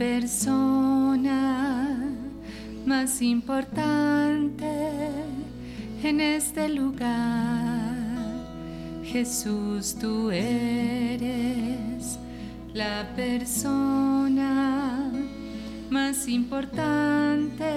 [0.00, 1.92] persona
[2.86, 4.64] más importante
[6.02, 7.98] en este lugar.
[9.04, 12.18] Jesús, tú eres
[12.72, 15.12] la persona
[15.90, 17.74] más importante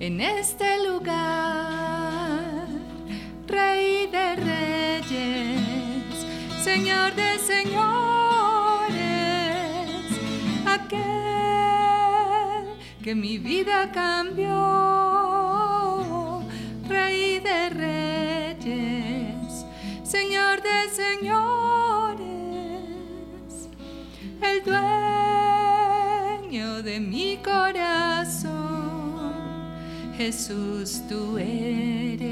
[0.00, 2.66] en este lugar.
[3.46, 5.62] Rey de reyes,
[6.64, 8.27] Señor de señores
[13.02, 14.52] que mi vida cambió,
[16.88, 19.64] Rey de reyes,
[20.02, 22.28] Señor de señores,
[24.42, 24.62] el
[26.40, 28.52] dueño de mi corazón,
[30.16, 32.28] Jesús tú eres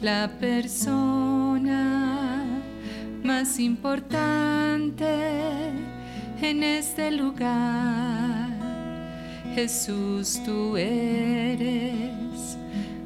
[0.00, 2.44] la persona
[3.22, 5.06] más importante
[6.40, 8.48] en este lugar.
[9.54, 12.56] Jesús, tú eres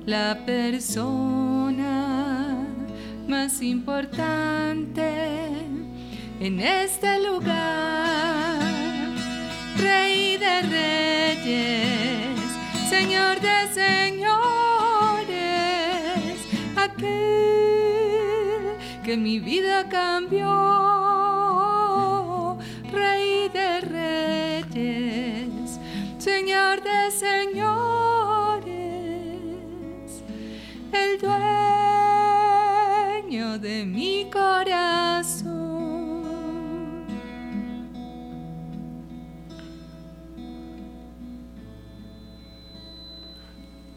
[0.05, 2.66] la persona
[3.27, 5.47] más importante
[6.41, 8.61] en este lugar.
[9.78, 12.39] Rey de reyes,
[12.91, 15.33] Señor de señores,
[16.77, 21.02] aquel que mi vida cambió
[26.53, 28.67] Señor de señores,
[30.92, 31.19] el
[33.22, 35.48] dueño de mi corazón.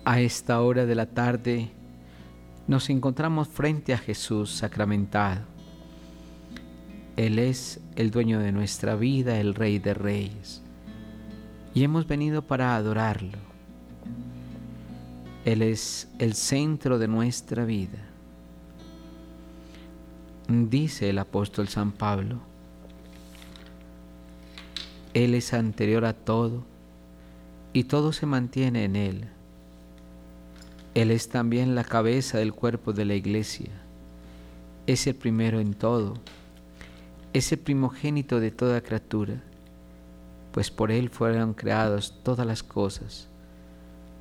[0.05, 1.69] A esta hora de la tarde
[2.67, 5.41] nos encontramos frente a Jesús sacramentado.
[7.17, 10.64] Él es el dueño de nuestra vida, el Rey de Reyes
[11.75, 13.37] y hemos venido para adorarlo.
[15.43, 17.99] Él es el centro de nuestra vida.
[20.47, 22.39] Dice el apóstol San Pablo,
[25.13, 26.63] Él es anterior a todo
[27.73, 29.27] y todo se mantiene en Él.
[30.93, 33.69] Él es también la cabeza del cuerpo de la iglesia.
[34.87, 36.13] Es el primero en todo.
[37.33, 39.41] Es el primogénito de toda criatura
[40.55, 43.27] pues por Él fueron creadas todas las cosas,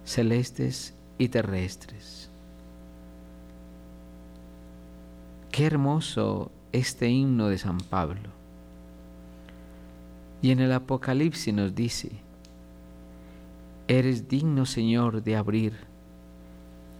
[0.04, 2.28] celestes y terrestres.
[5.52, 8.30] Qué hermoso este himno de San Pablo.
[10.42, 12.10] Y en el Apocalipsis nos dice,
[13.86, 15.74] Eres digno, Señor, de abrir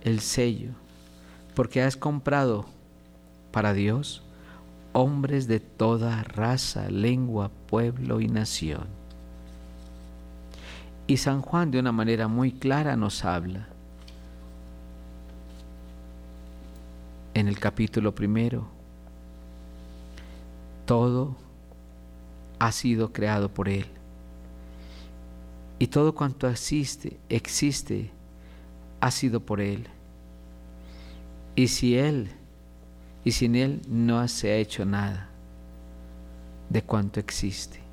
[0.03, 0.71] el sello,
[1.57, 2.67] porque has comprado
[3.51, 4.23] para Dios
[4.93, 9.03] hombres de toda raza, lengua, pueblo y nación.
[11.07, 13.69] Y San Juan de una manera muy clara nos habla.
[17.35, 18.67] En el capítulo primero,
[20.87, 21.37] todo
[22.59, 23.87] ha sido creado por Él.
[25.79, 28.11] Y todo cuanto existe, existe,
[29.01, 29.87] ha sido por Él.
[31.57, 32.31] Y si Él,
[33.25, 35.29] y sin Él no se ha hecho nada
[36.71, 37.84] de cuanto existe.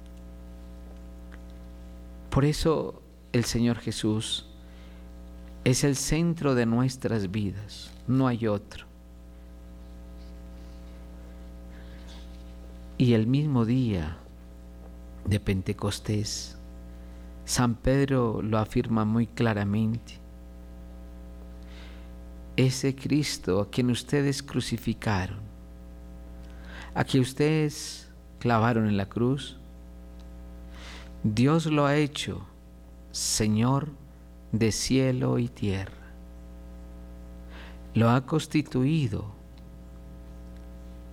[2.31, 3.01] Por eso
[3.33, 4.45] el Señor Jesús
[5.65, 8.85] es el centro de nuestras vidas, no hay otro.
[12.97, 14.15] Y el mismo día
[15.25, 16.57] de Pentecostés,
[17.43, 20.13] San Pedro lo afirma muy claramente.
[22.55, 25.41] Ese Cristo a quien ustedes crucificaron,
[26.95, 28.09] a quien ustedes
[28.39, 29.57] clavaron en la cruz,
[31.23, 32.47] Dios lo ha hecho
[33.11, 33.89] Señor
[34.51, 35.93] de cielo y tierra.
[37.93, 39.31] Lo ha constituido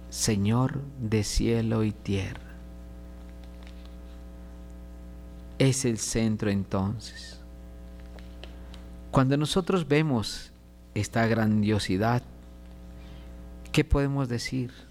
[0.08, 2.40] Señor de cielo y tierra.
[5.58, 7.40] Es el centro entonces.
[9.10, 10.52] Cuando nosotros vemos
[10.94, 12.22] esta grandiosidad,
[13.72, 14.87] ¿qué podemos decir?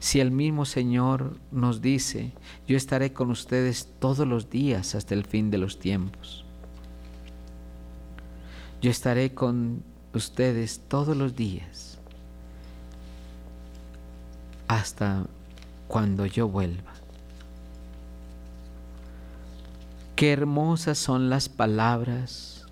[0.00, 2.32] Si el mismo Señor nos dice,
[2.66, 6.44] yo estaré con ustedes todos los días hasta el fin de los tiempos.
[8.80, 9.82] Yo estaré con
[10.14, 11.98] ustedes todos los días
[14.68, 15.24] hasta
[15.88, 16.92] cuando yo vuelva.
[20.14, 22.66] Qué hermosas son las palabras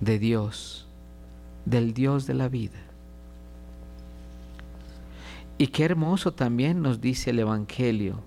[0.00, 0.86] de Dios,
[1.64, 2.89] del Dios de la vida.
[5.60, 8.22] Y qué hermoso también nos dice el Evangelio.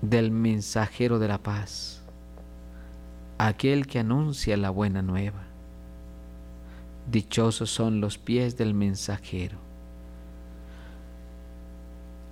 [0.00, 2.02] del mensajero de la paz,
[3.38, 5.44] aquel que anuncia la buena nueva.
[7.10, 9.58] Dichosos son los pies del mensajero.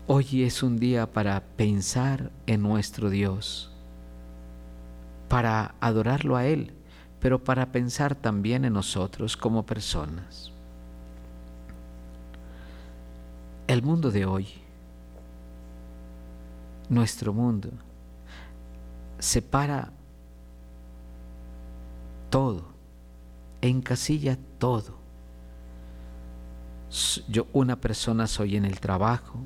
[0.08, 3.72] Hoy es un día para pensar en nuestro Dios,
[5.28, 6.72] para adorarlo a Él,
[7.20, 10.52] pero para pensar también en nosotros como personas.
[13.70, 14.48] El mundo de hoy,
[16.88, 17.68] nuestro mundo,
[19.20, 19.92] separa
[22.30, 22.64] todo,
[23.60, 24.96] encasilla todo.
[27.28, 29.38] Yo una persona soy en el trabajo,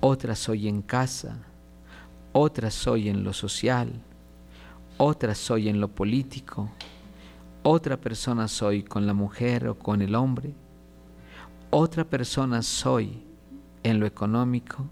[0.00, 1.36] otra soy en casa,
[2.32, 3.92] otra soy en lo social,
[4.98, 6.68] otra soy en lo político,
[7.62, 10.52] otra persona soy con la mujer o con el hombre,
[11.70, 13.22] otra persona soy
[13.82, 14.84] en lo económico,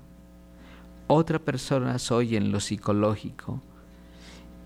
[1.09, 3.61] otra persona soy en lo psicológico,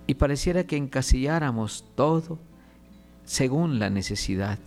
[0.07, 2.39] y pareciera que encasilláramos todo
[3.25, 4.59] según la necesidad.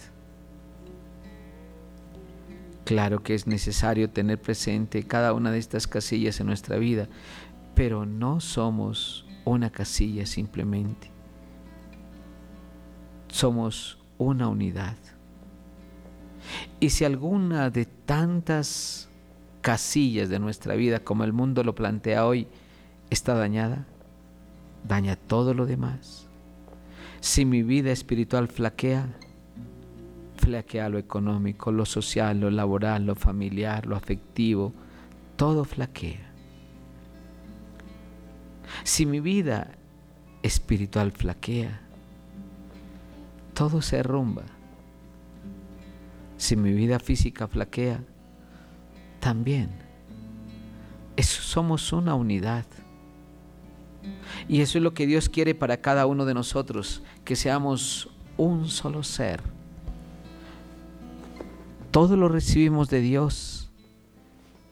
[2.83, 7.07] Claro que es necesario tener presente cada una de estas casillas en nuestra vida,
[7.74, 11.12] pero no somos una casilla simplemente.
[13.27, 14.95] Somos una unidad.
[16.80, 19.09] Y si alguna de tantas
[19.62, 22.47] casillas de nuestra vida, como el mundo lo plantea hoy,
[23.09, 23.86] está dañada,
[24.88, 26.27] daña todo lo demás.
[27.19, 29.07] Si mi vida espiritual flaquea,
[30.38, 34.74] flaquea lo económico, lo social, lo laboral, lo familiar, lo afectivo,
[35.36, 36.31] todo flaquea.
[38.83, 39.71] Si mi vida
[40.44, 41.81] espiritual flaquea,
[43.56, 44.44] todo se derrumba.
[46.38, 48.04] Si mi vida física flaquea,
[49.20, 49.70] también.
[51.18, 52.66] somos una unidad.
[54.48, 58.68] Y eso es lo que Dios quiere para cada uno de nosotros, que seamos un
[58.68, 59.42] solo ser
[61.96, 63.72] todo lo recibimos de Dios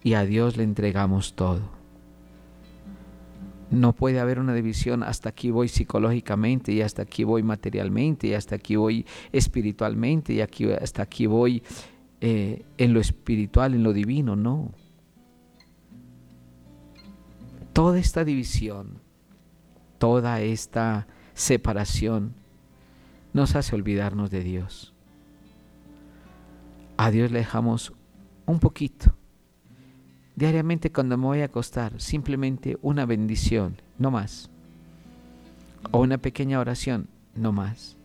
[0.03, 1.61] y a Dios le entregamos todo.
[3.73, 8.33] No puede haber una división, hasta aquí voy psicológicamente y hasta aquí voy materialmente y
[8.33, 11.63] hasta aquí voy espiritualmente y aquí, hasta aquí voy
[12.21, 14.71] eh, en lo espiritual, en lo divino, no.
[17.73, 18.99] Toda esta división,
[19.97, 22.35] toda esta separación
[23.33, 24.93] nos hace olvidarnos de Dios
[26.97, 27.93] a Dios le dejamos
[28.45, 29.15] un poquito.
[30.35, 34.49] Diariamente cuando me voy a acostar, simplemente una bendición, no más.
[35.91, 37.97] O una pequeña oración, no más.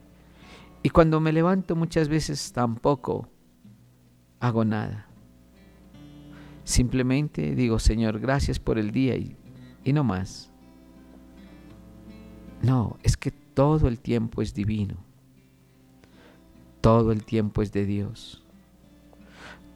[0.83, 3.29] Y cuando me levanto muchas veces tampoco
[4.41, 5.07] hago nada.
[6.65, 9.37] Simplemente digo, Señor, gracias por el día y,
[9.85, 10.53] y no más.
[12.63, 14.97] No, es que todo el tiempo es divino.
[16.81, 18.45] Todo el tiempo es de Dios.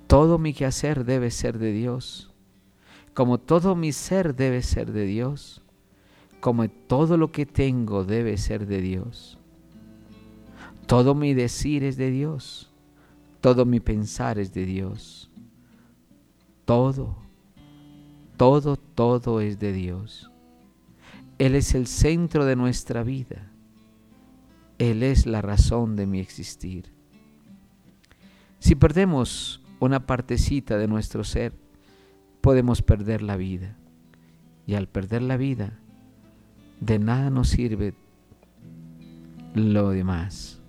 [0.06, 2.31] Todo mi quehacer debe ser de Dios,
[3.14, 5.62] como todo mi ser debe ser de Dios,
[6.40, 9.38] como todo lo que tengo debe ser de Dios.
[10.86, 12.70] Todo mi decir es de Dios,
[13.40, 15.30] todo mi pensar es de Dios.
[16.64, 17.16] Todo,
[18.36, 20.30] todo, todo es de Dios.
[21.38, 23.50] Él es el centro de nuestra vida.
[24.78, 26.92] Él es la razón de mi existir.
[28.58, 31.52] Si perdemos una partecita de nuestro ser,
[32.42, 33.76] podemos perder la vida.
[34.66, 35.78] Y al perder la vida,
[36.80, 37.94] de nada nos sirve
[39.54, 40.60] lo demás.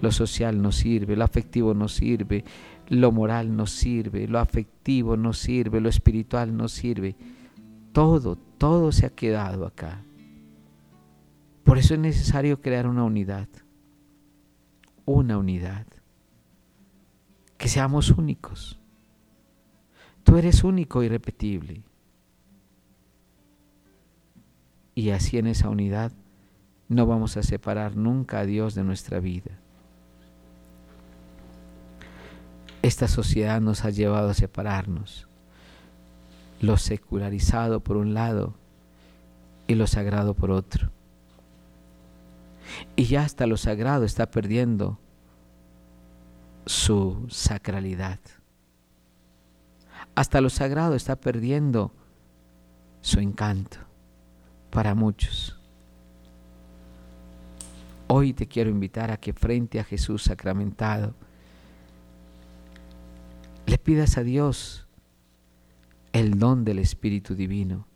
[0.00, 2.44] Lo social nos sirve, lo afectivo nos sirve,
[2.88, 7.16] lo moral nos sirve, lo afectivo nos sirve, lo espiritual nos sirve.
[7.92, 10.02] Todo, todo se ha quedado acá.
[11.64, 13.48] Por eso es necesario crear una unidad.
[15.04, 15.86] Una unidad
[17.56, 18.78] que seamos únicos.
[20.26, 21.82] Tú eres único y repetible.
[24.92, 26.10] Y así en esa unidad
[26.88, 29.52] no vamos a separar nunca a Dios de nuestra vida.
[32.82, 35.28] Esta sociedad nos ha llevado a separarnos.
[36.60, 38.54] Lo secularizado por un lado
[39.68, 40.90] y lo sagrado por otro.
[42.96, 44.98] Y ya hasta lo sagrado está perdiendo
[46.64, 48.18] su sacralidad.
[50.16, 51.92] Hasta lo sagrado está perdiendo
[53.02, 53.76] su encanto
[54.70, 55.60] para muchos.
[58.08, 61.14] Hoy te quiero invitar a que frente a Jesús sacramentado
[63.66, 64.86] le pidas a Dios
[66.12, 67.86] el don del Espíritu Divino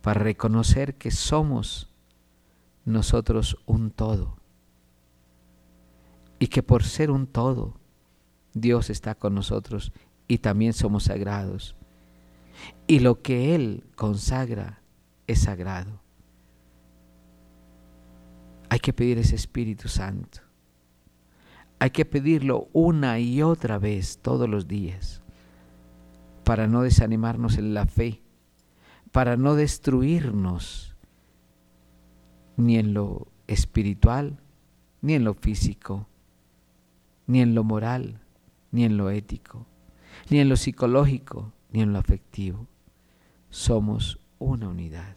[0.00, 1.88] para reconocer que somos
[2.84, 4.36] nosotros un todo
[6.40, 7.78] y que por ser un todo,
[8.52, 9.92] Dios está con nosotros
[10.32, 11.76] y también somos sagrados.
[12.86, 14.80] Y lo que Él consagra
[15.26, 16.00] es sagrado.
[18.70, 20.38] Hay que pedir ese Espíritu Santo.
[21.80, 25.20] Hay que pedirlo una y otra vez todos los días
[26.44, 28.22] para no desanimarnos en la fe,
[29.10, 30.96] para no destruirnos
[32.56, 34.38] ni en lo espiritual,
[35.02, 36.06] ni en lo físico,
[37.26, 38.18] ni en lo moral,
[38.70, 39.66] ni en lo ético,
[40.30, 42.66] ni en lo psicológico, ni en lo afectivo.
[43.50, 45.16] Somos una unidad.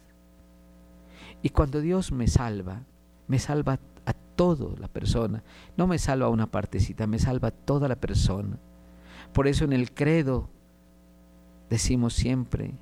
[1.42, 2.82] Y cuando Dios me salva,
[3.28, 5.42] me salva a toda la persona,
[5.76, 8.58] no me salva a una partecita, me salva toda la persona.
[9.32, 10.48] Por eso en el credo
[11.68, 12.74] decimos siempre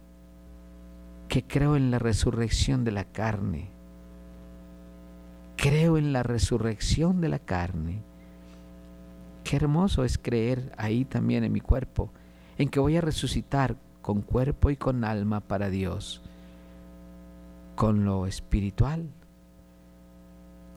[1.28, 3.70] que creo en la resurrección de la carne.
[5.56, 8.02] Creo en la resurrección de la carne.
[9.44, 12.10] Qué hermoso es creer ahí también en mi cuerpo,
[12.56, 16.22] en que voy a resucitar con cuerpo y con alma para Dios,
[17.74, 19.06] con lo espiritual,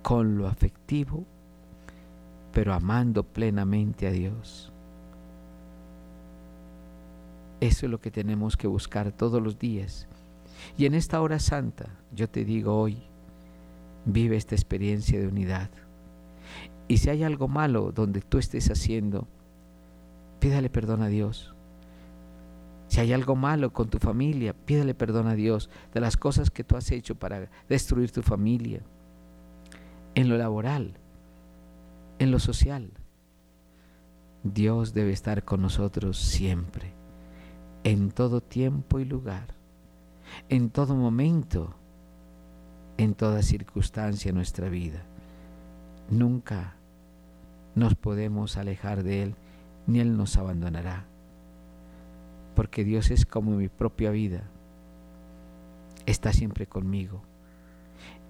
[0.04, 1.26] con lo afectivo,
[2.52, 4.72] pero amando plenamente a Dios.
[7.60, 10.08] Eso es lo que tenemos que buscar todos los días.
[10.78, 12.98] Y en esta hora santa, yo te digo hoy,
[14.06, 15.70] vive esta experiencia de unidad.
[16.88, 19.28] Y si hay algo malo donde tú estés haciendo,
[20.40, 21.54] pídale perdón a Dios.
[22.88, 26.64] Si hay algo malo con tu familia, pídale perdón a Dios de las cosas que
[26.64, 28.82] tú has hecho para destruir tu familia
[30.16, 30.94] en lo laboral,
[32.20, 32.92] en lo social.
[34.44, 36.94] Dios debe estar con nosotros siempre,
[37.84, 39.54] en todo tiempo y lugar,
[40.48, 41.76] en todo momento,
[42.98, 45.04] en toda circunstancia de nuestra vida.
[46.10, 46.77] Nunca
[47.78, 49.36] nos podemos alejar de Él,
[49.86, 51.06] ni Él nos abandonará,
[52.56, 54.50] porque Dios es como mi propia vida,
[56.08, 57.22] está siempre conmigo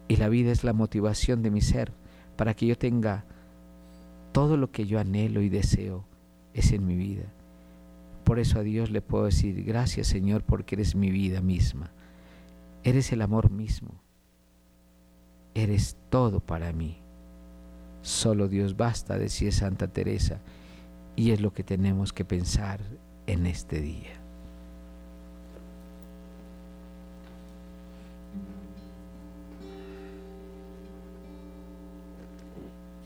[0.09, 1.93] y la vida es la motivación de mi ser
[2.35, 3.23] para que yo tenga
[4.33, 6.03] todo lo que yo anhelo y deseo
[6.53, 7.31] es en mi vida.
[8.25, 11.91] Por eso a Dios le puedo decir, gracias Señor porque eres mi vida misma.
[12.83, 14.01] Eres el amor mismo.
[15.53, 17.06] Eres todo para mí.
[18.01, 20.39] Solo Dios basta, decía Santa Teresa,
[21.15, 22.79] y es lo que tenemos que pensar
[23.25, 24.13] en este día.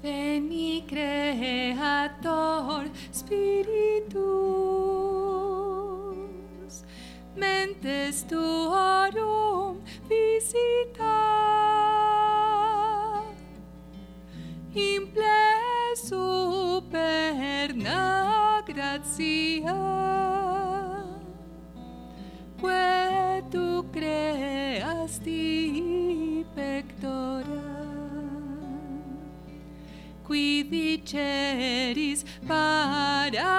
[0.03, 4.21] Veni Creator Spiritus,
[7.35, 9.77] mentes tuorum
[10.09, 11.90] visita,
[14.75, 17.21] imple superna
[18.65, 19.75] gratia,
[22.59, 25.35] que tu creasti
[26.55, 27.71] pectora
[30.25, 33.51] qui diceris paraclitus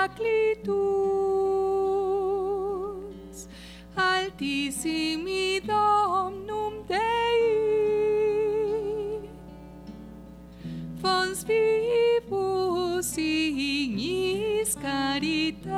[11.32, 15.72] fons vivus ignis caritas.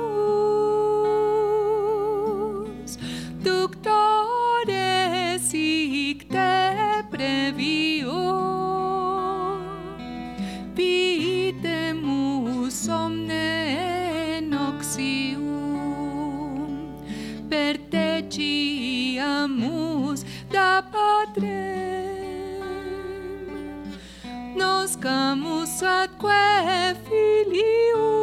[3.44, 8.24] ductores sic te previo,
[10.76, 15.48] vitemus somne noxium,
[17.50, 19.97] per te ciamus,
[20.50, 21.48] da Patrem,
[24.56, 28.17] nos camus atque filium,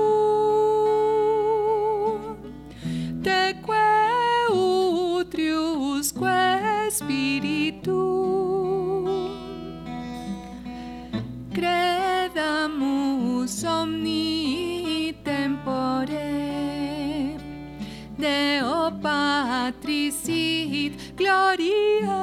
[21.56, 22.22] gloria,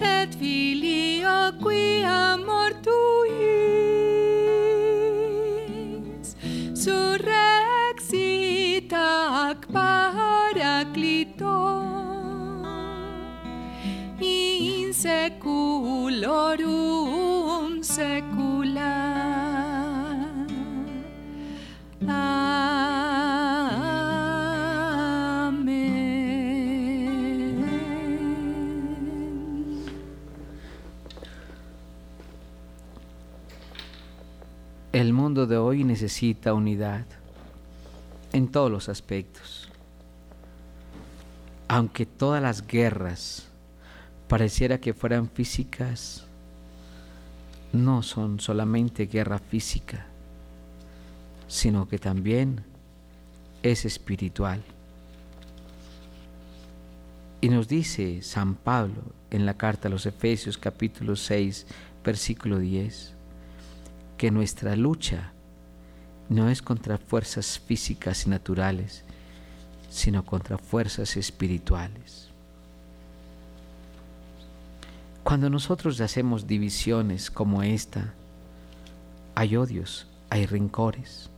[0.00, 2.02] et Filio qui
[35.46, 37.04] de hoy necesita unidad
[38.32, 39.68] en todos los aspectos.
[41.68, 43.48] Aunque todas las guerras
[44.28, 46.24] pareciera que fueran físicas,
[47.72, 50.06] no son solamente guerra física,
[51.48, 52.64] sino que también
[53.62, 54.62] es espiritual.
[57.40, 61.66] Y nos dice San Pablo en la carta a los Efesios capítulo 6,
[62.04, 63.14] versículo 10,
[64.22, 65.32] que nuestra lucha
[66.28, 69.02] no es contra fuerzas físicas y naturales,
[69.90, 72.28] sino contra fuerzas espirituales.
[75.24, 78.14] Cuando nosotros hacemos divisiones como esta,
[79.34, 81.28] hay odios, hay rencores.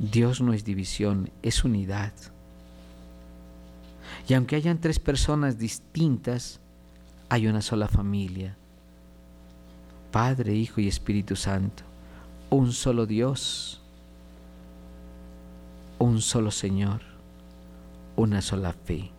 [0.00, 2.12] Dios no es división, es unidad.
[4.26, 6.58] Y aunque hayan tres personas distintas,
[7.28, 8.56] hay una sola familia.
[10.14, 11.82] Padre, Hijo y Espíritu Santo.
[12.48, 13.80] Un solo Dios.
[15.98, 17.00] Un solo Señor.
[18.14, 19.10] Una sola fe.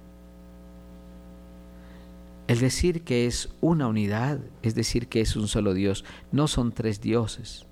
[2.48, 6.72] El decir que es una unidad, es decir que es un solo Dios, no son
[6.72, 7.66] tres dioses,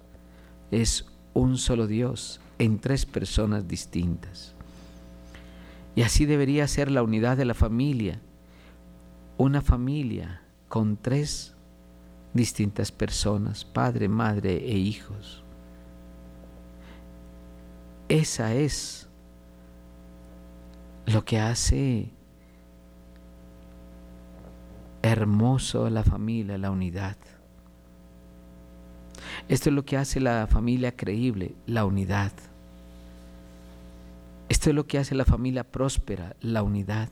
[0.72, 4.54] es un solo Dios en tres personas distintas.
[5.96, 8.20] Y así debería ser la unidad de la familia,
[9.38, 11.53] una familia con tres
[12.34, 15.44] distintas personas, padre, madre e hijos.
[18.10, 19.08] Esa es
[21.06, 22.10] lo que hace
[25.02, 27.18] hermoso la familia, la unidad.
[29.48, 32.32] Esto es lo que hace la familia creíble, la unidad.
[34.50, 37.10] Esto es lo que hace la familia próspera, la unidad.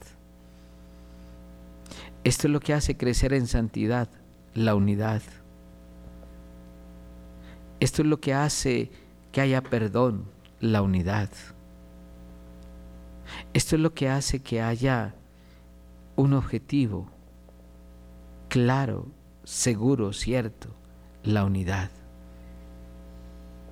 [2.23, 4.07] Esto es lo que hace crecer en santidad,
[4.53, 5.21] la unidad.
[7.79, 8.91] Esto es lo que hace
[9.31, 10.25] que haya perdón,
[10.59, 11.29] la unidad.
[13.53, 15.15] Esto es lo que hace que haya
[16.15, 17.09] un objetivo
[18.49, 19.07] claro,
[19.45, 20.69] seguro, cierto,
[21.23, 21.89] la unidad.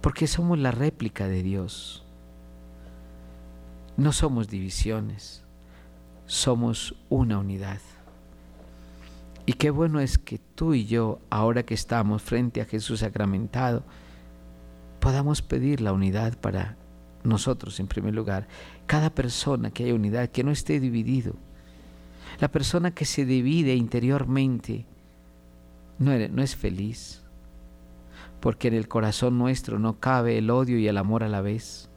[0.02, 2.06] Porque somos la réplica de Dios.
[3.98, 5.44] No somos divisiones,
[6.26, 7.82] somos una unidad.
[9.50, 13.84] Y qué bueno es que tú y yo, ahora que estamos frente a Jesús sacramentado,
[15.00, 16.78] podamos pedir la unidad para
[17.24, 18.48] nosotros en primer lugar.
[18.86, 21.34] Cada persona que haya unidad, que no esté dividido.
[22.40, 24.86] La persona que se divide interiormente
[25.98, 27.24] no, no es feliz,
[28.42, 31.90] porque en el corazón nuestro no cabe el odio y el amor a la vez.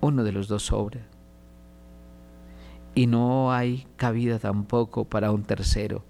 [0.00, 1.00] Uno de los dos sobra.
[2.94, 6.04] Y no hay cabida tampoco para un tercero.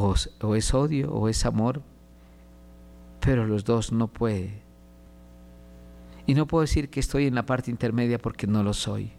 [0.00, 1.82] O, es odio o es amor,
[3.20, 4.62] pero los dos no puede.
[6.26, 9.10] Y no puedo decir que estoy en la parte intermedia porque no lo soy.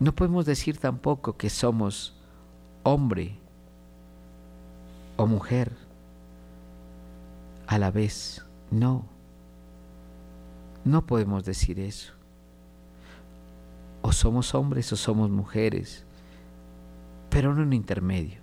[0.00, 2.16] No podemos decir tampoco que somos
[2.82, 3.36] hombre
[5.16, 5.72] o mujer
[7.68, 8.44] a la vez.
[8.72, 9.04] No.
[10.84, 12.12] No podemos decir eso.
[14.02, 16.04] O somos hombres o somos mujeres,
[17.30, 18.40] pero en intermedio.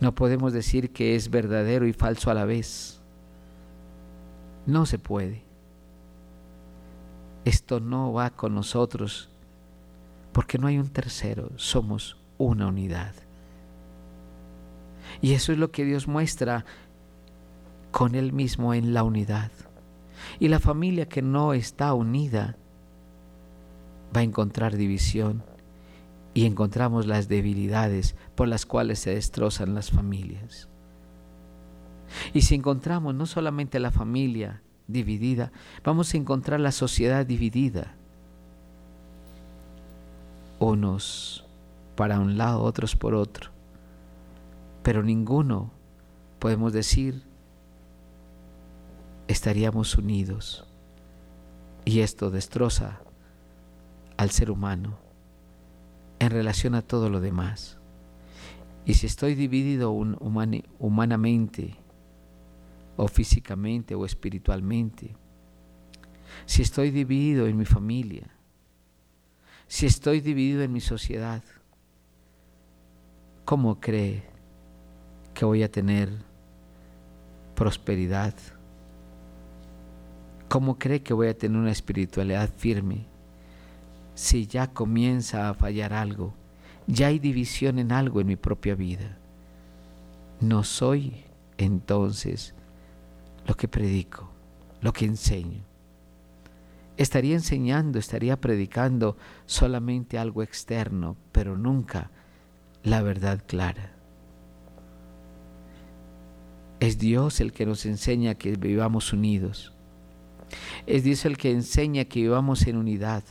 [0.00, 3.00] No podemos decir que es verdadero y falso a la vez.
[4.66, 5.42] No se puede.
[7.44, 9.28] Esto no va con nosotros
[10.32, 13.14] porque no hay un tercero, somos una unidad.
[15.20, 16.64] Y eso es lo que Dios muestra
[17.90, 19.50] con Él mismo en la unidad.
[20.38, 22.56] Y la familia que no está unida
[24.14, 25.44] va a encontrar división
[26.34, 30.68] y encontramos las debilidades por las cuales se destrozan las familias.
[32.32, 35.52] Y si encontramos no solamente la familia dividida,
[35.84, 37.94] vamos a encontrar la sociedad dividida.
[40.58, 41.44] Unos
[41.96, 43.50] para un lado, otros por otro.
[44.82, 45.70] Pero ninguno,
[46.38, 47.22] podemos decir,
[49.28, 50.66] estaríamos unidos.
[51.84, 53.00] Y esto destroza
[54.16, 55.01] al ser humano
[56.22, 57.78] en relación a todo lo demás.
[58.84, 61.76] Y si estoy dividido humanamente,
[62.96, 65.16] o físicamente, o espiritualmente,
[66.46, 68.30] si estoy dividido en mi familia,
[69.66, 71.42] si estoy dividido en mi sociedad,
[73.44, 74.22] ¿cómo cree
[75.34, 76.08] que voy a tener
[77.56, 78.34] prosperidad?
[80.48, 83.11] ¿Cómo cree que voy a tener una espiritualidad firme
[84.14, 86.34] si ya comienza a fallar algo?
[86.86, 89.18] Ya hay división en algo en mi propia vida.
[90.40, 91.24] No soy
[91.58, 92.54] entonces
[93.46, 94.30] lo que predico,
[94.80, 95.62] lo que enseño.
[96.96, 102.10] Estaría enseñando, estaría predicando solamente algo externo, pero nunca
[102.82, 103.92] la verdad clara.
[106.80, 109.72] Es Dios el que nos enseña que vivamos unidos.
[110.86, 113.22] Es Dios el que enseña que vivamos en unidad.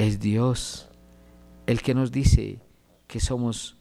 [0.00, 0.88] Es Dios
[1.66, 2.58] el que nos dice
[3.06, 3.76] que somos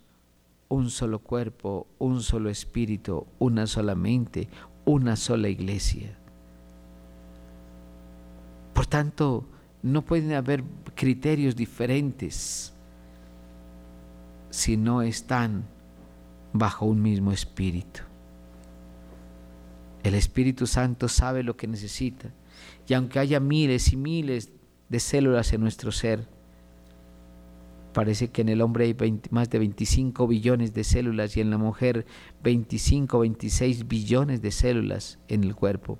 [0.67, 4.49] un solo cuerpo, un solo espíritu, una sola mente,
[4.83, 6.17] una sola iglesia.
[8.73, 9.47] Por tanto,
[9.81, 10.61] no pueden haber
[10.93, 12.73] criterios diferentes
[14.49, 15.63] si no están
[16.51, 18.01] bajo un mismo espíritu.
[20.03, 22.29] El Espíritu Santo sabe lo que necesita.
[22.89, 24.49] Y aunque haya miles y miles
[24.89, 26.27] de células en nuestro ser,
[27.93, 31.57] parece que en el hombre hay más de 25 billones de células y en la
[31.57, 32.05] mujer
[32.43, 35.99] 25, 26 billones de células en el cuerpo.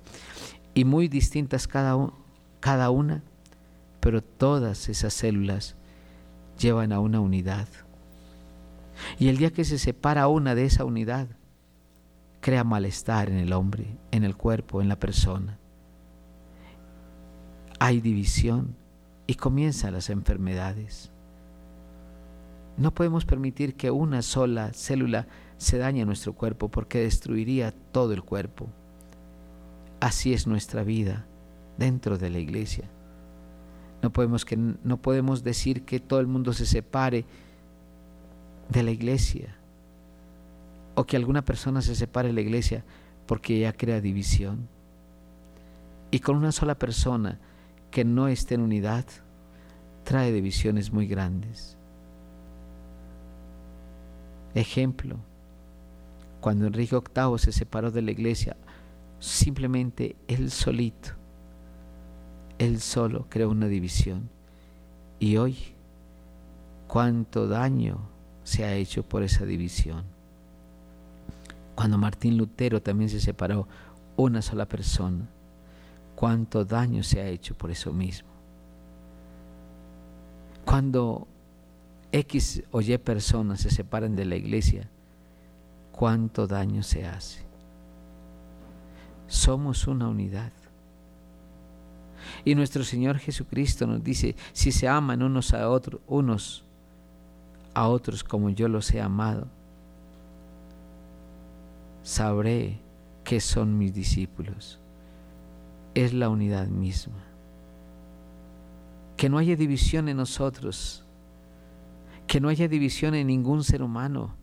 [0.74, 1.96] Y muy distintas cada,
[2.60, 3.22] cada una,
[4.00, 5.76] pero todas esas células
[6.58, 7.68] llevan a una unidad.
[9.18, 11.28] Y el día que se separa una de esa unidad,
[12.40, 15.58] crea malestar en el hombre, en el cuerpo, en la persona.
[17.78, 18.76] Hay división
[19.30, 21.12] y comienzan las enfermedades.
[22.76, 28.12] No podemos permitir que una sola célula se dañe en nuestro cuerpo porque destruiría todo
[28.12, 28.66] el cuerpo.
[30.00, 31.26] Así es nuestra vida
[31.78, 32.90] dentro de la iglesia.
[34.02, 37.24] No podemos, que, no podemos decir que todo el mundo se separe
[38.68, 39.54] de la iglesia
[40.96, 42.82] o que alguna persona se separe de la iglesia
[43.26, 44.66] porque ya crea división.
[46.10, 47.38] Y con una sola persona
[47.90, 49.04] que no esté en unidad,
[50.04, 51.76] trae divisiones muy grandes.
[54.54, 55.16] Ejemplo,
[56.40, 58.56] cuando Enrique VIII se separó de la iglesia,
[59.18, 61.10] simplemente él solito,
[62.58, 64.28] él solo creó una división.
[65.18, 65.56] Y hoy,
[66.88, 68.00] cuánto daño
[68.42, 70.04] se ha hecho por esa división.
[71.74, 73.68] Cuando Martín Lutero también se separó,
[74.16, 75.28] una sola persona,
[76.20, 78.28] cuánto daño se ha hecho por eso mismo.
[80.66, 81.26] Cuando
[82.12, 84.86] X o Y personas se separan de la iglesia,
[85.92, 87.42] cuánto daño se hace.
[89.28, 90.52] Somos una unidad.
[92.44, 96.64] Y nuestro Señor Jesucristo nos dice, si se aman unos a otros, unos
[97.72, 99.46] a otros como yo los he amado,
[102.02, 102.78] sabré
[103.24, 104.79] que son mis discípulos.
[105.94, 107.24] Es la unidad misma.
[109.16, 111.04] Que no haya división en nosotros,
[112.26, 114.36] que no haya división en ningún ser humano,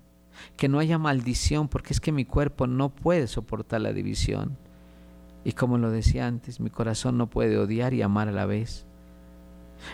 [0.55, 4.57] que no haya maldición, porque es que mi cuerpo no puede soportar la división.
[5.43, 8.85] Y como lo decía antes, mi corazón no puede odiar y amar a la vez.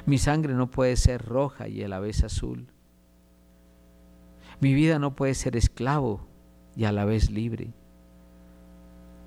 [0.05, 2.67] Mi sangre no puede ser roja y a la vez azul.
[4.59, 6.27] Mi vida no puede ser esclavo
[6.75, 7.73] y a la vez libre.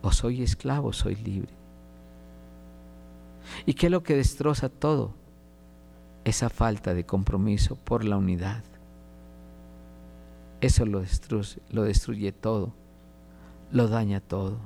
[0.02, 1.55] O soy esclavo soy libre.
[3.64, 5.14] ¿Y qué es lo que destroza todo?
[6.24, 8.64] Esa falta de compromiso por la unidad.
[10.60, 12.74] Eso lo destruye, lo destruye todo,
[13.70, 14.58] lo daña todo.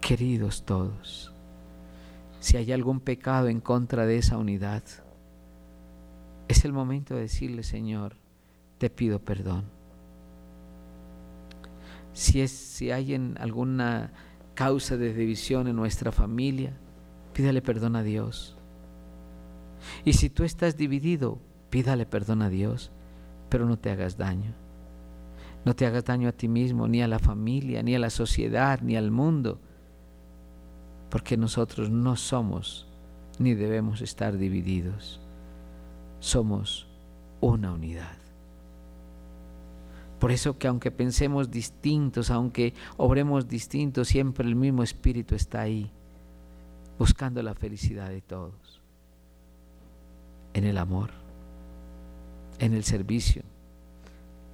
[0.00, 1.32] Queridos todos,
[2.40, 4.82] si hay algún pecado en contra de esa unidad,
[6.48, 8.16] es el momento de decirle, Señor,
[8.78, 9.64] te pido perdón.
[12.12, 14.12] Si, es, si hay en alguna
[14.60, 16.76] causa de división en nuestra familia,
[17.32, 18.58] pídale perdón a Dios.
[20.04, 21.38] Y si tú estás dividido,
[21.70, 22.92] pídale perdón a Dios,
[23.48, 24.52] pero no te hagas daño.
[25.64, 28.82] No te hagas daño a ti mismo, ni a la familia, ni a la sociedad,
[28.82, 29.62] ni al mundo,
[31.08, 32.86] porque nosotros no somos
[33.38, 35.22] ni debemos estar divididos.
[36.18, 36.86] Somos
[37.40, 38.19] una unidad.
[40.20, 45.90] Por eso que aunque pensemos distintos, aunque obremos distintos, siempre el mismo Espíritu está ahí,
[46.98, 48.82] buscando la felicidad de todos,
[50.52, 51.08] en el amor,
[52.58, 53.42] en el servicio,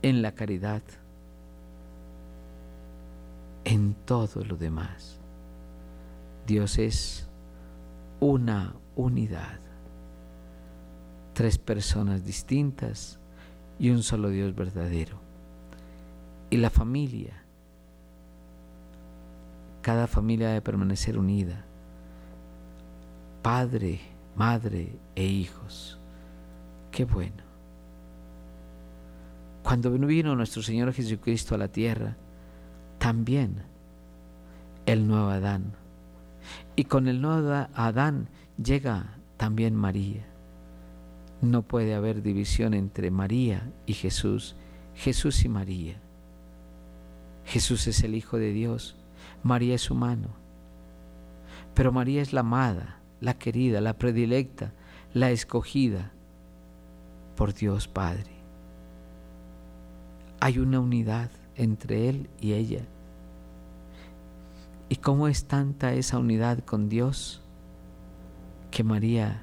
[0.03, 0.83] en la caridad,
[3.65, 5.19] en todo lo demás.
[6.47, 7.27] Dios es
[8.21, 9.59] una unidad,
[11.33, 13.19] tres personas distintas
[13.81, 15.26] y un solo Dios verdadero.
[16.51, 17.43] Y la familia,
[19.83, 21.65] cada familia debe permanecer unida,
[23.43, 24.01] padre,
[24.37, 25.99] madre e hijos.
[26.91, 27.45] Qué bueno.
[29.63, 32.17] Cuando vino nuestro Señor Jesucristo a la tierra,
[32.99, 33.63] también
[34.87, 35.75] el nuevo Adán.
[36.77, 38.29] Y con el nuevo Adán
[38.63, 40.25] llega también María.
[41.43, 44.57] No puede haber división entre María y Jesús,
[44.95, 46.01] Jesús y María.
[47.47, 48.97] Jesús es el Hijo de Dios,
[49.43, 50.29] María es humano.
[51.75, 54.73] Pero María es la amada, la querida, la predilecta,
[55.15, 56.13] la escogida
[57.35, 58.37] por Dios Padre
[60.41, 62.83] hay una unidad entre Él y ella.
[64.89, 67.43] ¿Y cómo es tanta esa unidad con Dios
[68.71, 69.43] que María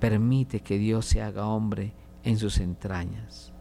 [0.00, 1.94] permite que Dios se haga hombre
[2.24, 3.52] en sus entrañas?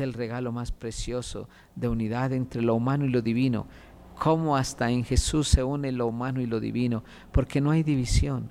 [0.00, 3.66] El regalo más precioso de unidad entre lo humano y lo divino.
[4.18, 8.50] Cómo hasta en Jesús se une lo humano y lo divino, porque no hay división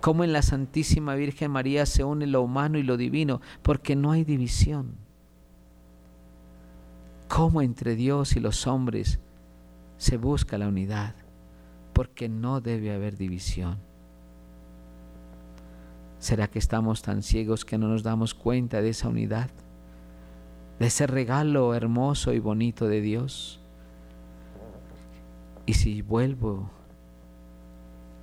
[0.00, 4.12] cómo en la Santísima Virgen María se une lo humano y lo divino, porque no
[4.12, 4.94] hay división.
[7.28, 9.20] Cómo entre Dios y los hombres
[9.98, 11.14] se busca la unidad,
[11.92, 13.78] porque no debe haber división.
[16.18, 19.50] ¿Será que estamos tan ciegos que no nos damos cuenta de esa unidad?
[20.78, 23.60] De ese regalo hermoso y bonito de Dios.
[25.64, 26.70] Y si vuelvo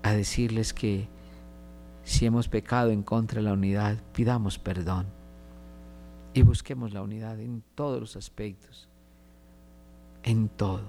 [0.04, 1.08] a decirles que
[2.04, 5.08] si hemos pecado en contra de la unidad, pidamos perdón
[6.34, 8.88] y busquemos la unidad en todos los aspectos,
[10.24, 10.84] en todo.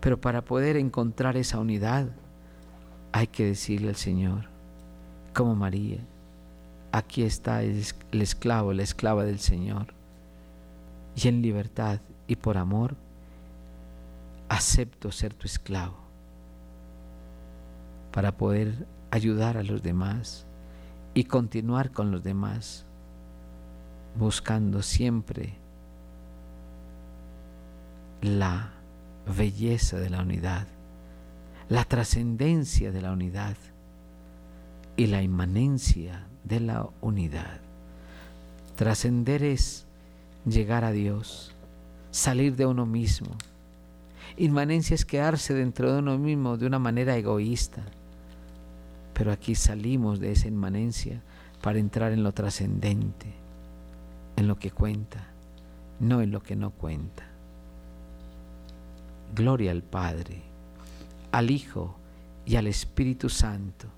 [0.00, 2.08] Pero para poder encontrar esa unidad,
[3.12, 4.48] hay que decirle al Señor,
[5.34, 6.00] como María,
[6.92, 9.95] aquí está el esclavo, la esclava del Señor,
[11.16, 12.94] y en libertad y por amor,
[14.48, 15.96] acepto ser tu esclavo,
[18.12, 20.46] para poder ayudar a los demás
[21.14, 22.84] y continuar con los demás,
[24.18, 25.54] buscando siempre
[28.20, 28.72] la
[29.36, 30.66] belleza de la unidad,
[31.68, 33.56] la trascendencia de la unidad
[34.96, 37.60] y la inmanencia de la unidad.
[38.76, 39.85] Trascender es
[40.46, 41.54] llegar a Dios,
[42.10, 43.36] salir de uno mismo.
[44.36, 47.84] Inmanencia es quedarse dentro de uno mismo de una manera egoísta
[49.16, 51.22] pero aquí salimos de esa inmanencia
[51.62, 53.32] para entrar en lo trascendente,
[54.36, 55.26] en lo que cuenta,
[56.00, 57.24] no en lo que no cuenta.
[59.34, 60.42] Gloria al Padre,
[61.32, 61.96] al Hijo
[62.44, 63.88] y al Espíritu Santo,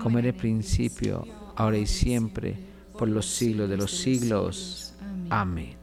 [0.00, 2.56] como en el principio, ahora y siempre,
[2.96, 4.94] por los siglos de los siglos.
[5.30, 5.79] Amén.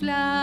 [0.00, 0.39] Inflama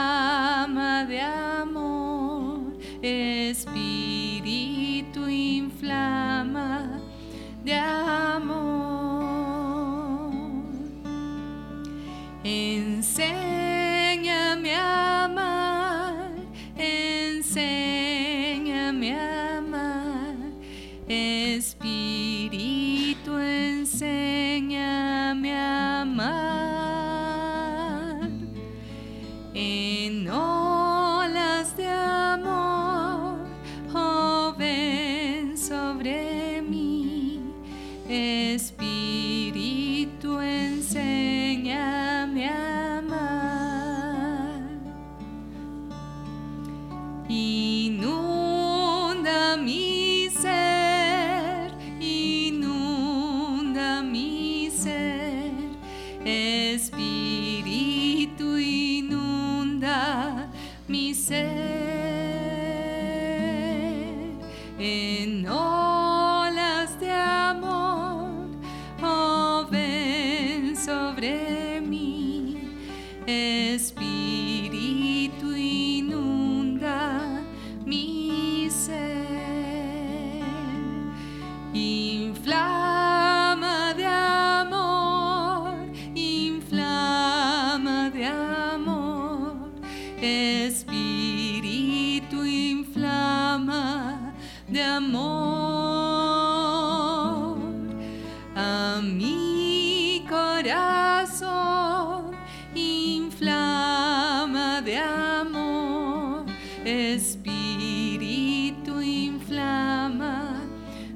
[100.27, 102.31] corazón
[102.75, 106.45] inflama de amor,
[106.85, 110.61] espíritu inflama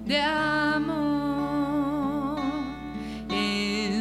[0.05, 2.39] de amor.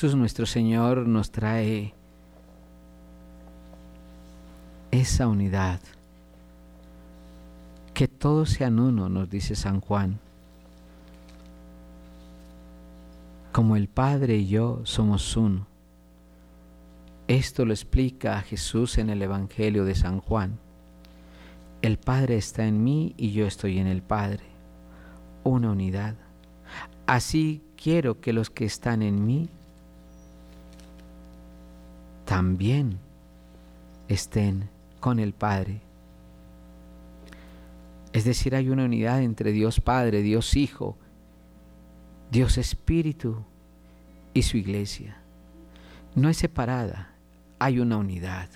[0.00, 1.92] Jesús nuestro Señor nos trae
[4.90, 5.78] esa unidad.
[7.92, 10.18] Que todos sean uno, nos dice San Juan.
[13.52, 15.66] Como el Padre y yo somos uno.
[17.28, 20.58] Esto lo explica Jesús en el Evangelio de San Juan.
[21.82, 24.44] El Padre está en mí y yo estoy en el Padre.
[25.44, 26.14] Una unidad.
[27.06, 29.50] Así quiero que los que están en mí
[32.30, 33.00] también
[34.06, 34.70] estén
[35.00, 35.80] con el Padre.
[38.12, 40.96] Es decir, hay una unidad entre Dios Padre, Dios Hijo,
[42.30, 43.44] Dios Espíritu
[44.32, 45.16] y su iglesia.
[46.14, 47.16] No es separada,
[47.58, 48.48] hay una unidad.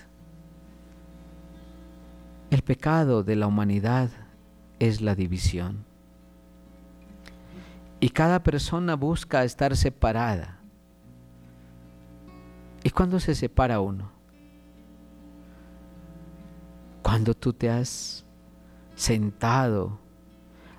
[2.51, 4.09] El pecado de la humanidad
[4.79, 5.83] es la división.
[7.99, 10.54] Y cada persona busca estar separada.
[12.85, 14.11] ¿Y cuándo se separa uno?
[17.01, 18.27] Cuando tú te has
[18.93, 19.99] sentado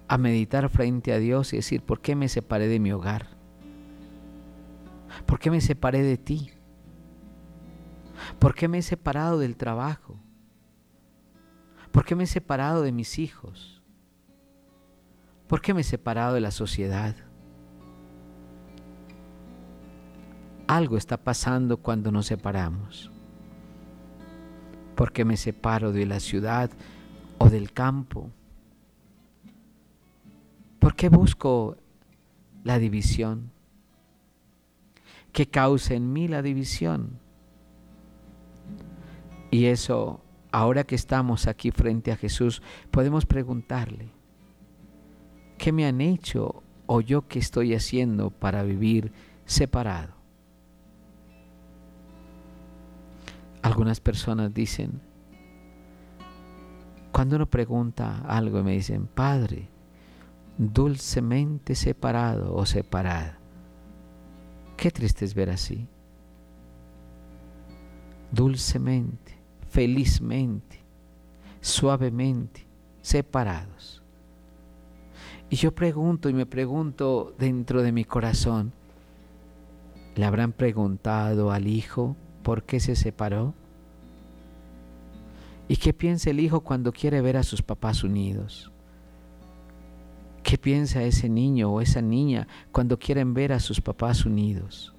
[0.07, 3.37] a meditar frente a Dios y decir, ¿por qué me separé de mi hogar?
[5.27, 6.53] ¿Por qué me separé de ti?
[8.39, 10.17] ¿Por qué me he separado del trabajo?
[11.91, 13.83] ¿Por qué me he separado de mis hijos?
[15.49, 17.17] ¿Por qué me he separado de la sociedad?
[20.67, 23.11] Algo está pasando cuando nos separamos.
[24.95, 26.71] ¿Por qué me separo de la ciudad
[27.39, 28.31] o del campo?
[30.79, 31.77] ¿Por qué busco
[32.64, 33.53] la división?
[35.37, 37.21] que causa en mí la división.
[39.51, 44.09] Y eso, ahora que estamos aquí frente a Jesús, podemos preguntarle,
[45.59, 49.12] ¿qué me han hecho o yo qué estoy haciendo para vivir
[49.45, 50.16] separado?
[53.67, 55.01] Algunas personas dicen,
[57.11, 59.69] cuando uno pregunta algo y me dicen, Padre,
[60.57, 63.41] dulcemente separado o separada.
[64.77, 65.89] Qué triste es ver así.
[68.31, 69.37] Dulcemente,
[69.69, 70.79] felizmente,
[71.61, 72.64] suavemente,
[73.03, 74.01] separados.
[75.51, 78.73] Y yo pregunto y me pregunto dentro de mi corazón,
[80.14, 82.14] ¿le habrán preguntado al hijo
[82.47, 83.55] por qué se separó?
[85.66, 88.70] ¿Y qué piensa el hijo cuando quiere ver a sus papás unidos?
[90.44, 94.94] ¿Qué piensa ese niño o esa niña cuando quieren ver a sus papás unidos?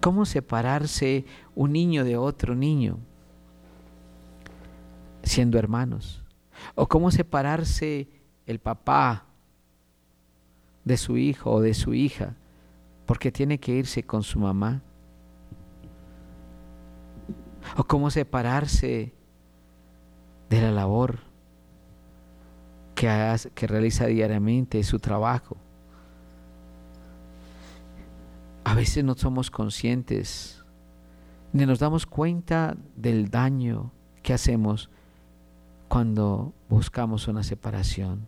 [0.00, 1.24] ¿Cómo separarse
[1.56, 3.00] un niño de otro niño
[5.24, 6.22] siendo hermanos?
[6.76, 8.08] ¿O cómo separarse
[8.46, 9.26] el papá
[10.84, 12.36] de su hijo o de su hija
[13.04, 14.82] porque tiene que irse con su mamá?
[17.76, 19.14] ¿O cómo separarse
[20.48, 21.28] de la labor
[22.98, 25.56] que, realiza diariamente su trabajo.
[28.64, 30.64] A veces no somos conscientes
[31.52, 33.92] ni nos damos cuenta del daño
[34.22, 34.90] que hacemos
[35.88, 38.26] cuando buscamos una separación.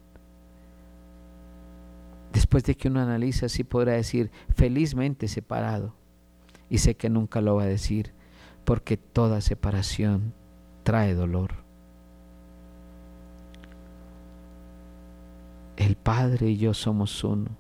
[2.33, 5.95] Después de que uno analiza, sí podrá decir felizmente separado.
[6.71, 8.15] Y sé que nunca lo va a decir,
[8.65, 10.33] porque toda separación
[10.83, 11.55] trae dolor.
[15.77, 17.51] El Padre y yo somos uno.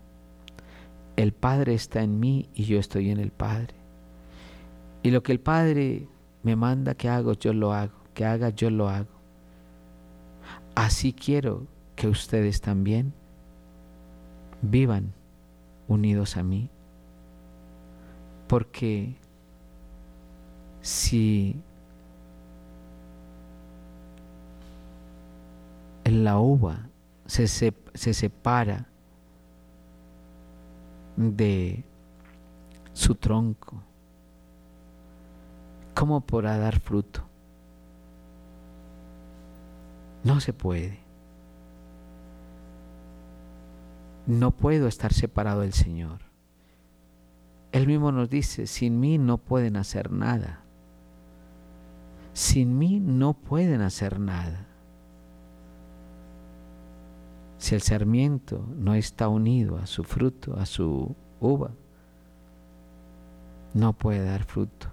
[1.16, 3.74] El Padre está en mí y yo estoy en el Padre.
[5.02, 6.06] Y lo que el Padre
[6.42, 7.94] me manda que hago, yo lo hago.
[8.14, 9.08] Que haga, yo lo hago.
[10.74, 13.12] Así quiero que ustedes también
[14.62, 15.12] vivan
[15.88, 16.70] unidos a mí.
[18.46, 19.16] Porque
[20.82, 21.60] si
[26.04, 26.88] en la uva
[27.26, 28.86] se, se separa
[31.16, 31.84] de
[32.92, 33.82] su tronco,
[35.94, 37.22] ¿cómo podrá dar fruto?
[40.24, 40.98] No se puede.
[44.26, 46.20] No puedo estar separado del Señor.
[47.72, 50.64] Él mismo nos dice, sin mí no pueden hacer nada.
[52.40, 54.66] Sin mí no pueden hacer nada.
[57.58, 61.72] Si el sarmiento no está unido a su fruto, a su uva,
[63.74, 64.86] no puede dar fruto.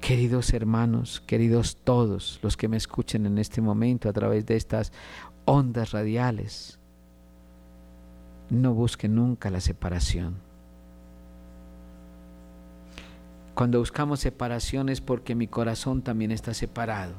[0.00, 4.92] Queridos hermanos, queridos todos los que me escuchen en este momento a través de estas
[5.44, 6.78] ondas radiales,
[8.48, 10.49] no busquen nunca la separación.
[13.60, 17.12] Cuando buscamos separación es porque mi corazón también está separado.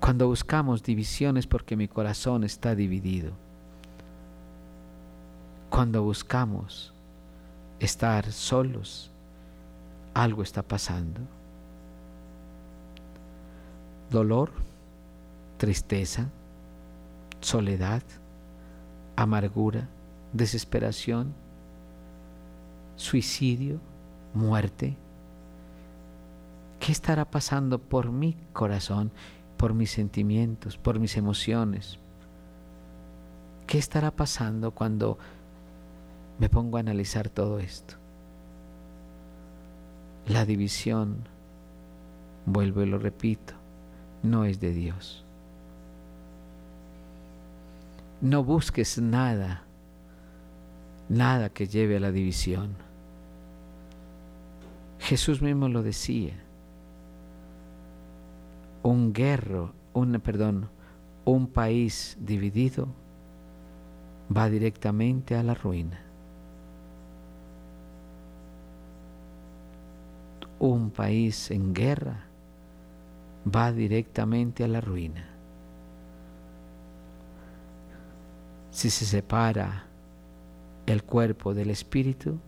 [0.00, 3.34] Cuando buscamos divisiones porque mi corazón está dividido.
[5.70, 6.92] Cuando buscamos
[7.78, 9.12] estar solos,
[10.12, 11.20] algo está pasando.
[14.10, 14.50] Dolor,
[15.56, 16.30] tristeza,
[17.40, 18.02] soledad,
[19.14, 19.86] amargura,
[20.32, 21.32] desesperación,
[22.98, 23.80] suicidio,
[24.34, 24.94] muerte.
[26.78, 29.10] ¿Qué estará pasando por mi corazón?
[29.58, 31.98] por mis sentimientos, por mis emociones.
[33.66, 35.18] ¿Qué estará pasando cuando
[36.38, 37.96] me pongo a analizar todo esto?
[40.26, 41.28] La división,
[42.46, 43.52] vuelvo y lo repito,
[44.22, 45.24] no es de Dios.
[48.20, 49.64] No busques nada,
[51.08, 52.76] nada que lleve a la división.
[55.08, 56.34] Jesús mismo lo decía
[58.82, 60.68] un guerro, un, perdón,
[61.24, 62.88] un país dividido
[64.30, 65.98] va directamente a la ruina.
[70.58, 72.26] Un país en guerra
[73.46, 75.26] va directamente a la ruina.
[78.72, 79.86] Si se separa
[80.84, 82.38] el cuerpo del espíritu,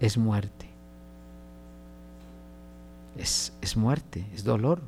[0.00, 0.65] es muerte
[3.18, 4.80] es, muerte, es dolor.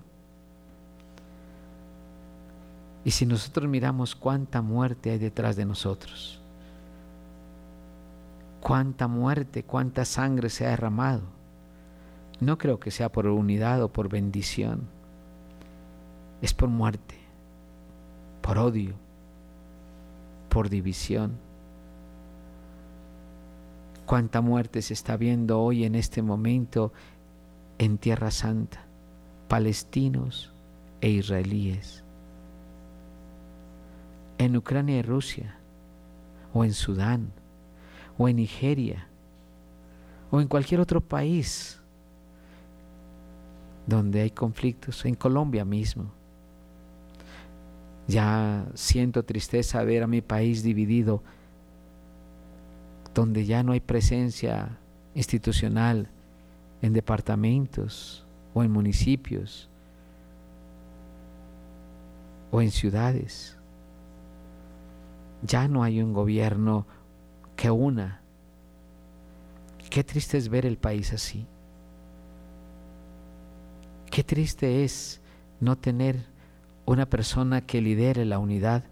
[3.04, 6.40] Y si nosotros miramos cuánta muerte hay detrás de nosotros,
[8.60, 11.22] cuánta muerte, cuánta sangre se ha derramado,
[12.40, 14.88] no creo que sea por unidad o por bendición,
[16.42, 17.16] es por muerte,
[18.42, 18.94] por odio,
[20.48, 21.32] por división.
[24.06, 26.92] Cuánta muerte se está viendo hoy en este momento
[27.78, 28.84] en Tierra Santa,
[29.48, 30.52] palestinos
[31.00, 32.04] e israelíes
[34.38, 35.56] en Ucrania y Rusia,
[36.54, 37.32] o en Sudán,
[38.16, 39.08] o en Nigeria,
[40.30, 41.80] o en cualquier otro país
[43.86, 46.12] donde hay conflictos, en Colombia mismo.
[48.06, 51.22] Ya siento tristeza ver a mi país dividido,
[53.14, 54.78] donde ya no hay presencia
[55.14, 56.10] institucional
[56.82, 58.24] en departamentos
[58.54, 59.68] o en municipios
[62.50, 63.56] o en ciudades.
[65.42, 66.86] Ya no hay un gobierno
[67.56, 68.20] que una.
[69.90, 71.46] Qué triste es ver el país así.
[74.10, 75.20] Qué triste es
[75.60, 76.26] no tener
[76.86, 78.84] una persona que lidere la unidad,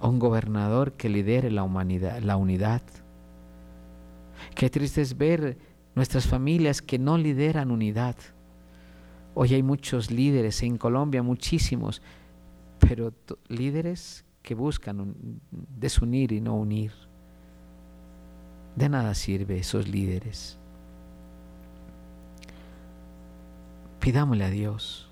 [0.00, 2.82] un gobernador que lidere la humanidad, la unidad.
[4.58, 5.56] Qué triste es ver
[5.94, 8.16] nuestras familias que no lideran unidad.
[9.34, 12.02] Hoy hay muchos líderes en Colombia, muchísimos,
[12.80, 13.12] pero
[13.46, 15.14] líderes que buscan
[15.52, 16.90] desunir y no unir.
[18.74, 20.58] De nada sirve esos líderes.
[24.00, 25.08] Pidámosle a Dios,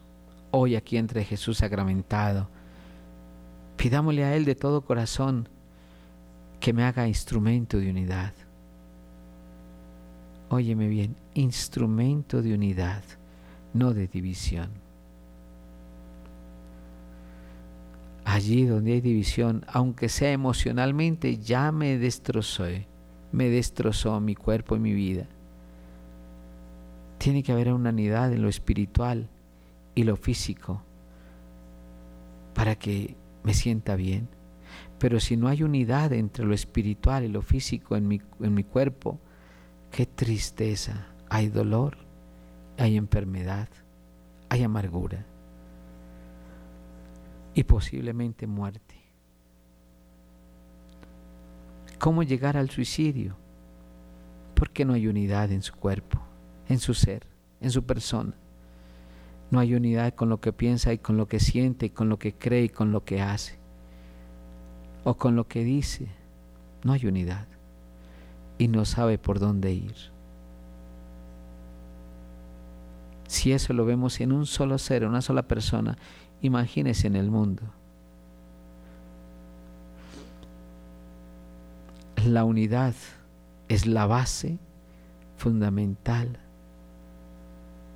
[0.50, 2.48] hoy aquí entre Jesús sacramentado,
[3.76, 5.48] pidámosle a Él de todo corazón
[6.58, 8.32] que me haga instrumento de unidad.
[10.48, 13.02] Óyeme bien, instrumento de unidad,
[13.74, 14.86] no de división.
[18.26, 22.64] allí donde hay división, aunque sea emocionalmente, ya me destrozó,
[23.32, 25.26] me destrozó mi cuerpo y mi vida.
[27.18, 29.28] Tiene que haber una unidad en lo espiritual
[29.94, 30.82] y lo físico
[32.52, 34.28] para que me sienta bien.
[34.98, 38.64] Pero si no hay unidad entre lo espiritual y lo físico en mi, en mi
[38.64, 39.20] cuerpo,
[39.96, 41.06] qué tristeza.
[41.30, 41.96] Hay dolor,
[42.76, 43.66] hay enfermedad,
[44.50, 45.24] hay amargura
[47.54, 48.94] y posiblemente muerte.
[51.98, 53.38] ¿Cómo llegar al suicidio?
[54.54, 56.20] Porque no hay unidad en su cuerpo,
[56.68, 57.26] en su ser,
[57.62, 58.34] en su persona.
[59.50, 62.18] No hay unidad con lo que piensa y con lo que siente y con lo
[62.18, 63.58] que cree y con lo que hace.
[65.04, 66.06] O con lo que dice.
[66.84, 67.55] No hay unidad.
[68.58, 69.94] Y no sabe por dónde ir.
[73.28, 75.98] Si eso lo vemos en un solo ser, una sola persona,
[76.42, 77.62] Imagínese en el mundo.
[82.24, 82.94] La unidad
[83.68, 84.58] es la base
[85.36, 86.38] fundamental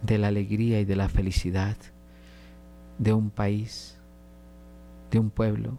[0.03, 1.77] de la alegría y de la felicidad
[2.99, 3.99] de un país,
[5.11, 5.79] de un pueblo,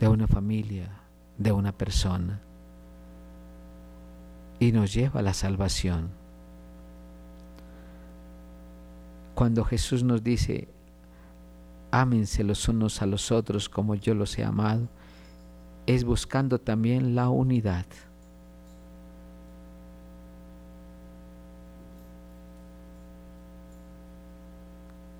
[0.00, 1.00] de una familia,
[1.38, 2.40] de una persona.
[4.58, 6.10] Y nos lleva a la salvación.
[9.34, 10.68] Cuando Jesús nos dice,
[11.90, 14.88] ámense los unos a los otros como yo los he amado,
[15.86, 17.86] es buscando también la unidad.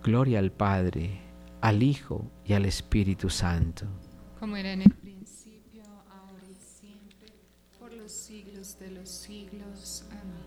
[0.03, 1.19] Gloria al Padre,
[1.61, 3.87] al Hijo y al Espíritu Santo.
[4.39, 7.33] Como era en el principio, ahora y siempre,
[7.79, 10.05] por los siglos de los siglos.
[10.13, 10.47] Amén.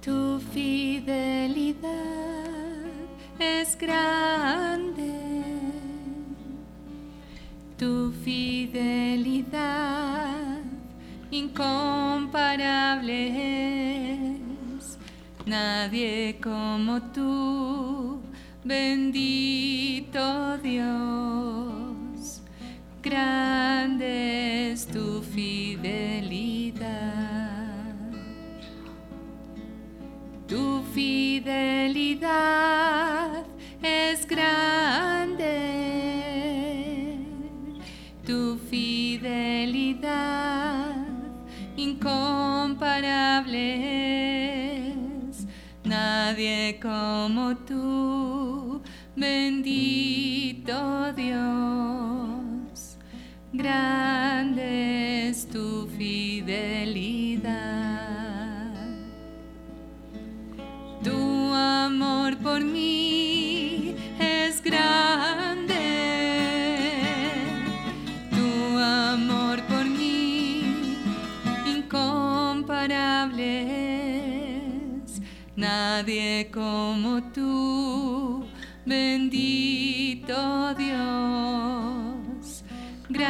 [0.00, 1.90] Tu fidelidad
[3.38, 5.12] es grande,
[7.76, 9.52] tu fidelidad
[11.30, 13.18] incomparable
[14.14, 14.96] es.
[15.44, 18.01] Nadie como tú,
[18.64, 22.42] bendito Dios,
[23.02, 26.82] grande es tu fidelidad.
[30.46, 32.32] Tu fidelidad
[33.82, 35.48] es grande,
[38.26, 40.02] tu fidelidad
[41.76, 43.56] incomparable
[45.28, 45.46] es.
[45.84, 47.56] Nadie como
[53.72, 57.52] grande es tu fidelidad.
[61.02, 65.84] Tu amor por mí es grande.
[68.36, 70.96] Tu amor por mí
[71.74, 73.46] incomparable
[75.04, 75.22] es.
[75.56, 77.31] Nadie como tú.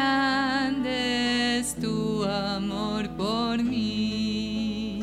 [0.03, 5.01] Grande es tu amor por mí.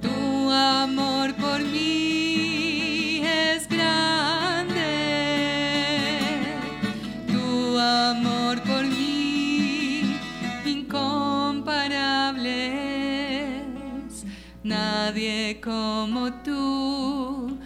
[0.00, 4.90] Tu amor por mí es grande.
[7.26, 10.16] Tu amor por mí
[10.64, 12.56] incomparable.
[14.64, 17.58] Nadie como tú,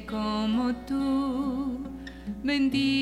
[0.00, 1.78] como tú,
[2.42, 2.95] bendito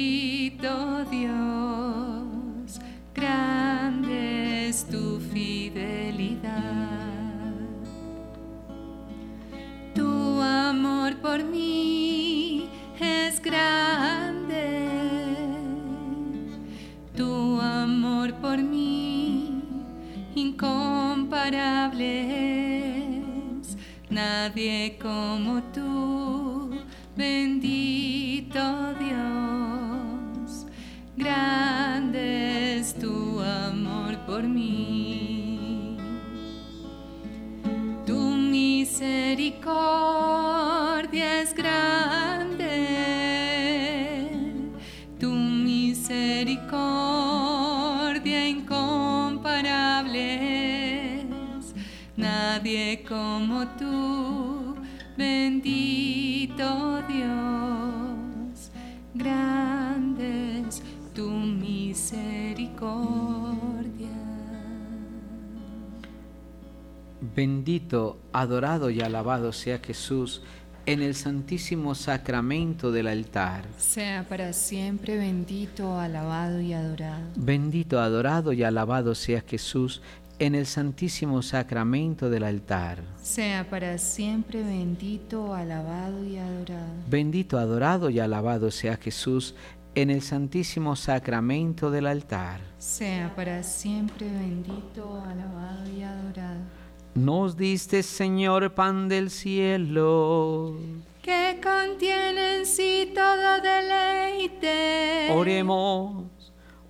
[67.84, 70.40] Bendito, adorado y alabado sea Jesús
[70.86, 73.66] en el santísimo sacramento del altar.
[73.76, 77.26] Sea para siempre bendito, alabado y adorado.
[77.36, 80.00] Bendito, adorado y alabado sea Jesús
[80.38, 83.02] en el santísimo sacramento del altar.
[83.22, 86.94] Sea para siempre bendito, alabado y adorado.
[87.10, 89.54] Bendito, adorado y alabado sea Jesús
[89.94, 92.60] en el santísimo sacramento del altar.
[92.78, 96.83] Sea para siempre bendito, alabado y adorado.
[97.14, 100.76] Nos diste, Señor, pan del cielo.
[101.22, 105.30] Que contiene en sí todo deleite.
[105.32, 106.24] Oremos.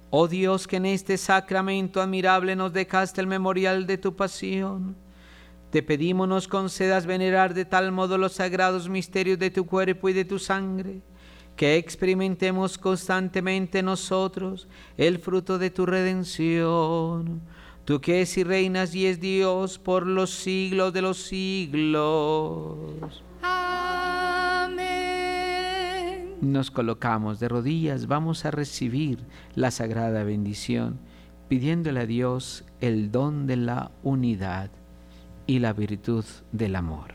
[0.08, 4.96] Oh Dios, que en este sacramento admirable nos dejaste el memorial de tu pasión.
[5.70, 10.14] Te pedimos nos concedas venerar de tal modo los sagrados misterios de tu cuerpo y
[10.14, 11.02] de tu sangre,
[11.54, 17.42] que experimentemos constantemente nosotros el fruto de tu redención.
[17.84, 23.22] Tú que es y reinas y es Dios por los siglos de los siglos.
[23.42, 24.84] Amén.
[26.40, 29.18] Nos colocamos de rodillas, vamos a recibir
[29.54, 30.98] la sagrada bendición,
[31.48, 34.70] pidiéndole a Dios el don de la unidad
[35.46, 37.12] y la virtud del amor.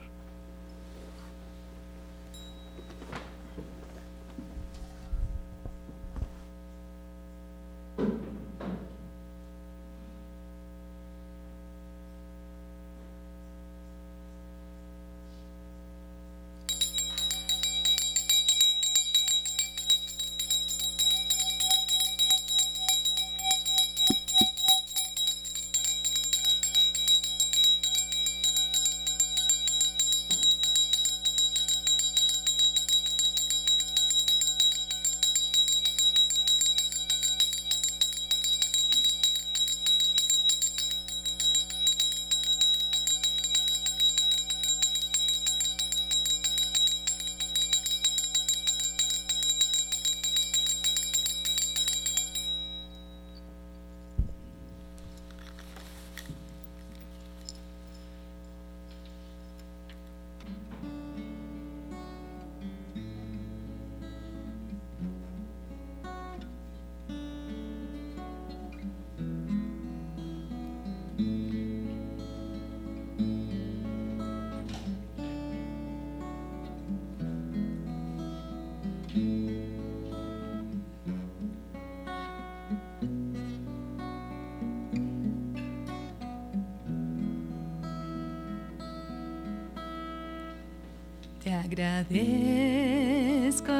[91.60, 92.16] Agradezco,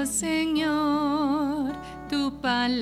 [0.06, 1.74] Señor,
[2.10, 2.82] tu palabra.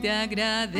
[0.00, 0.76] Te agradezco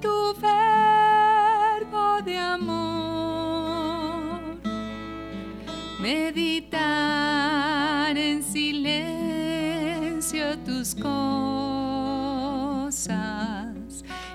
[0.00, 4.40] tu verbo de amor.
[6.00, 11.34] Meditar en silencio tus cosas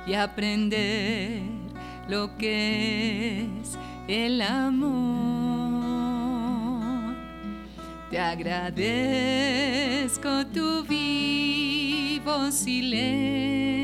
[0.08, 1.42] y aprender
[2.08, 3.49] lo que
[4.26, 4.90] el amor.
[8.10, 9.40] Te agradezco
[10.48, 13.80] tu vivo silencio,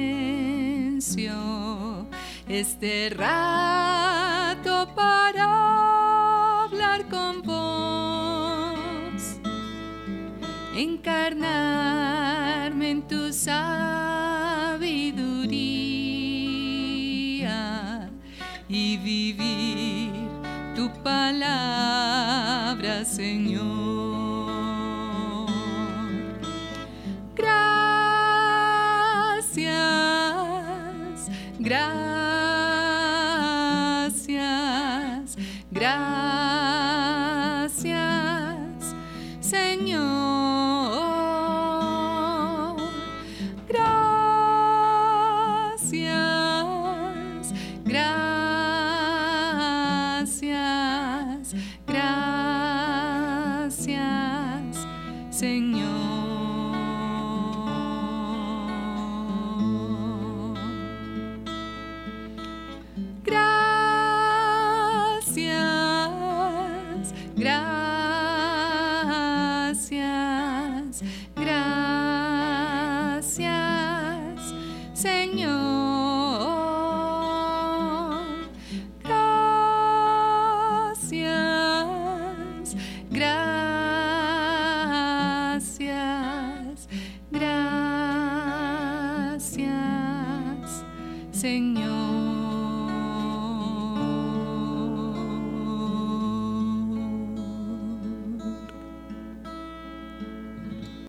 [2.47, 9.37] este rato para hablar con vos,
[10.75, 14.14] encarnarme en tu sabiduría
[23.05, 23.84] Señor.